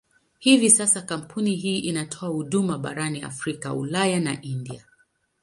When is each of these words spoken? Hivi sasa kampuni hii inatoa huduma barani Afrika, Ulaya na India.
Hivi 0.39 0.69
sasa 0.69 1.01
kampuni 1.01 1.55
hii 1.55 1.79
inatoa 1.79 2.29
huduma 2.29 2.77
barani 2.77 3.21
Afrika, 3.21 3.73
Ulaya 3.73 4.19
na 4.19 4.41
India. 4.41 4.85